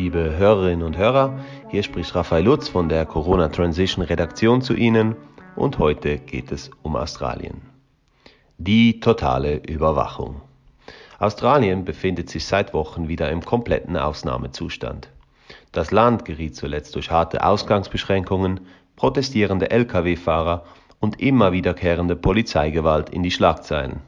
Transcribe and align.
Liebe 0.00 0.36
Hörerinnen 0.36 0.86
und 0.86 0.96
Hörer, 0.96 1.40
hier 1.70 1.82
spricht 1.82 2.14
Raphael 2.14 2.44
Lutz 2.44 2.68
von 2.68 2.88
der 2.88 3.04
Corona 3.04 3.48
Transition 3.48 4.04
Redaktion 4.04 4.62
zu 4.62 4.74
Ihnen 4.74 5.16
und 5.56 5.80
heute 5.80 6.18
geht 6.18 6.52
es 6.52 6.70
um 6.82 6.94
Australien. 6.94 7.62
Die 8.58 9.00
totale 9.00 9.56
Überwachung. 9.56 10.40
Australien 11.18 11.84
befindet 11.84 12.30
sich 12.30 12.46
seit 12.46 12.74
Wochen 12.74 13.08
wieder 13.08 13.28
im 13.32 13.44
kompletten 13.44 13.96
Ausnahmezustand. 13.96 15.08
Das 15.72 15.90
Land 15.90 16.24
geriet 16.24 16.54
zuletzt 16.54 16.94
durch 16.94 17.10
harte 17.10 17.44
Ausgangsbeschränkungen, 17.44 18.60
protestierende 18.94 19.72
Lkw-Fahrer 19.72 20.64
und 21.00 21.20
immer 21.20 21.50
wiederkehrende 21.50 22.14
Polizeigewalt 22.14 23.10
in 23.10 23.24
die 23.24 23.32
Schlagzeilen. 23.32 23.98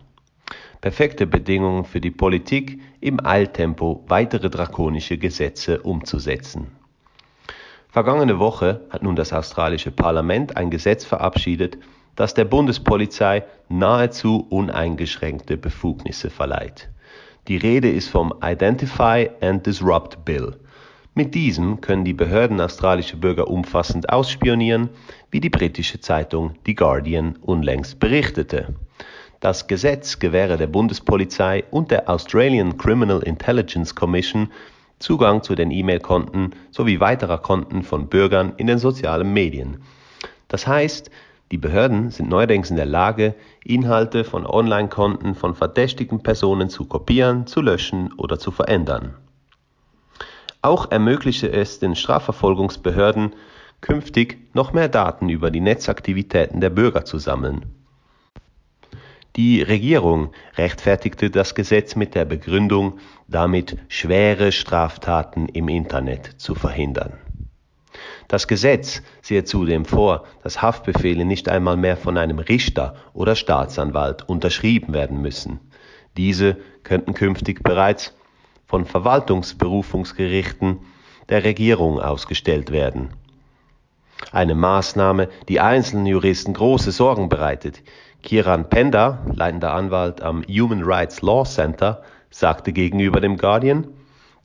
Perfekte 0.80 1.26
Bedingungen 1.26 1.84
für 1.84 2.00
die 2.00 2.10
Politik, 2.10 2.80
im 3.00 3.24
Eiltempo 3.24 4.02
weitere 4.08 4.48
drakonische 4.48 5.18
Gesetze 5.18 5.82
umzusetzen. 5.82 6.68
Vergangene 7.90 8.38
Woche 8.38 8.80
hat 8.88 9.02
nun 9.02 9.16
das 9.16 9.32
australische 9.32 9.90
Parlament 9.90 10.56
ein 10.56 10.70
Gesetz 10.70 11.04
verabschiedet, 11.04 11.76
das 12.16 12.34
der 12.34 12.44
Bundespolizei 12.44 13.44
nahezu 13.68 14.46
uneingeschränkte 14.48 15.56
Befugnisse 15.56 16.30
verleiht. 16.30 16.88
Die 17.48 17.56
Rede 17.56 17.90
ist 17.90 18.08
vom 18.08 18.32
Identify 18.42 19.28
and 19.40 19.66
Disrupt 19.66 20.24
Bill. 20.24 20.56
Mit 21.14 21.34
diesem 21.34 21.80
können 21.80 22.04
die 22.04 22.14
Behörden 22.14 22.60
australische 22.60 23.16
Bürger 23.16 23.48
umfassend 23.48 24.08
ausspionieren, 24.10 24.88
wie 25.30 25.40
die 25.40 25.50
britische 25.50 26.00
Zeitung 26.00 26.54
The 26.64 26.74
Guardian 26.74 27.36
unlängst 27.42 27.98
berichtete. 27.98 28.74
Das 29.40 29.66
Gesetz 29.66 30.18
gewähre 30.18 30.58
der 30.58 30.66
Bundespolizei 30.66 31.64
und 31.70 31.90
der 31.90 32.10
Australian 32.10 32.76
Criminal 32.76 33.22
Intelligence 33.22 33.94
Commission 33.94 34.50
Zugang 34.98 35.42
zu 35.42 35.54
den 35.54 35.70
E-Mail-Konten 35.70 36.50
sowie 36.70 37.00
weiterer 37.00 37.38
Konten 37.38 37.82
von 37.82 38.08
Bürgern 38.08 38.52
in 38.58 38.66
den 38.66 38.78
sozialen 38.78 39.32
Medien. 39.32 39.82
Das 40.48 40.66
heißt, 40.66 41.10
die 41.52 41.56
Behörden 41.56 42.10
sind 42.10 42.28
neuerdings 42.28 42.68
in 42.68 42.76
der 42.76 42.84
Lage, 42.84 43.34
Inhalte 43.64 44.24
von 44.24 44.44
Online-Konten 44.44 45.34
von 45.34 45.54
verdächtigen 45.54 46.22
Personen 46.22 46.68
zu 46.68 46.84
kopieren, 46.84 47.46
zu 47.46 47.62
löschen 47.62 48.12
oder 48.18 48.38
zu 48.38 48.50
verändern. 48.50 49.14
Auch 50.60 50.90
ermögliche 50.90 51.50
es 51.50 51.78
den 51.78 51.96
Strafverfolgungsbehörden, 51.96 53.32
künftig 53.80 54.36
noch 54.52 54.74
mehr 54.74 54.90
Daten 54.90 55.30
über 55.30 55.50
die 55.50 55.62
Netzaktivitäten 55.62 56.60
der 56.60 56.68
Bürger 56.68 57.06
zu 57.06 57.16
sammeln. 57.16 57.79
Die 59.42 59.62
Regierung 59.62 60.32
rechtfertigte 60.58 61.30
das 61.30 61.54
Gesetz 61.54 61.96
mit 61.96 62.14
der 62.14 62.26
Begründung, 62.26 62.98
damit 63.26 63.78
schwere 63.88 64.52
Straftaten 64.52 65.48
im 65.48 65.70
Internet 65.70 66.26
zu 66.36 66.54
verhindern. 66.54 67.14
Das 68.28 68.46
Gesetz 68.46 69.00
sehe 69.22 69.44
zudem 69.44 69.86
vor, 69.86 70.24
dass 70.42 70.60
Haftbefehle 70.60 71.24
nicht 71.24 71.48
einmal 71.48 71.78
mehr 71.78 71.96
von 71.96 72.18
einem 72.18 72.38
Richter 72.38 72.96
oder 73.14 73.34
Staatsanwalt 73.34 74.28
unterschrieben 74.28 74.92
werden 74.92 75.22
müssen. 75.22 75.58
Diese 76.18 76.58
könnten 76.82 77.14
künftig 77.14 77.62
bereits 77.62 78.14
von 78.66 78.84
Verwaltungsberufungsgerichten 78.84 80.80
der 81.30 81.44
Regierung 81.44 81.98
ausgestellt 81.98 82.72
werden. 82.72 83.14
Eine 84.32 84.54
Maßnahme, 84.54 85.30
die 85.48 85.60
einzelnen 85.60 86.04
Juristen 86.04 86.52
große 86.52 86.92
Sorgen 86.92 87.30
bereitet. 87.30 87.82
Kiran 88.22 88.68
Penda, 88.68 89.24
leitender 89.32 89.72
Anwalt 89.72 90.20
am 90.22 90.44
Human 90.44 90.82
Rights 90.82 91.22
Law 91.22 91.44
Center, 91.44 92.02
sagte 92.30 92.72
gegenüber 92.72 93.20
dem 93.20 93.36
Guardian, 93.36 93.86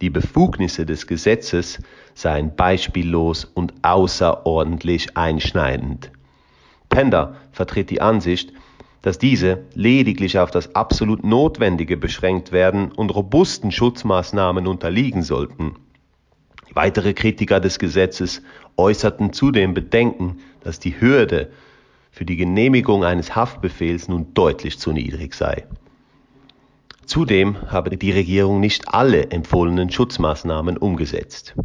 die 0.02 0.10
Befugnisse 0.10 0.86
des 0.86 1.08
Gesetzes 1.08 1.80
seien 2.14 2.56
beispiellos 2.56 3.46
und 3.46 3.74
außerordentlich 3.82 5.16
einschneidend. 5.18 6.12
Penda 6.90 7.36
vertritt 7.52 7.90
die 7.90 8.02
Ansicht, 8.02 8.54
dass 9.02 9.18
diese 9.20 9.66
lediglich 9.74 10.40
auf 10.40 10.52
das 10.52 10.74
absolut 10.74 11.24
Notwendige 11.24 11.98
beschränkt 11.98 12.52
werden 12.52 12.92
und 12.92 13.14
robusten 13.14 13.72
Schutzmaßnahmen 13.72 14.68
unterliegen 14.68 15.22
sollten. 15.22 15.76
Weitere 16.74 17.14
Kritiker 17.14 17.60
des 17.60 17.78
Gesetzes 17.78 18.42
äußerten 18.78 19.32
zudem 19.32 19.74
Bedenken, 19.74 20.40
dass 20.64 20.80
die 20.80 21.00
Hürde 21.00 21.52
für 22.16 22.24
die 22.24 22.38
Genehmigung 22.38 23.04
eines 23.04 23.36
Haftbefehls 23.36 24.08
nun 24.08 24.34
deutlich 24.34 24.80
zu 24.80 24.94
niedrig 24.94 25.34
sei. 25.34 25.68
Zudem 27.06 27.70
habe 27.70 27.98
die 27.98 28.12
Regierung 28.12 28.62
nicht 28.62 28.88
alle 28.88 29.32
empfohlenen 29.32 29.92
Schutzmaßnahmen 29.92 30.78
umgesetzt. 30.78 31.56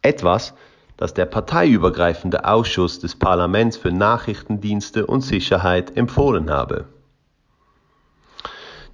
Etwas, 0.00 0.54
das 0.96 1.12
der 1.12 1.26
parteiübergreifende 1.26 2.46
Ausschuss 2.46 2.98
des 2.98 3.14
Parlaments 3.14 3.76
für 3.76 3.92
Nachrichtendienste 3.92 5.06
und 5.06 5.20
Sicherheit 5.20 5.94
empfohlen 5.98 6.48
habe. 6.48 6.88